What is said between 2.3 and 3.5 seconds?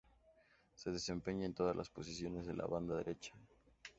de la banda derecha.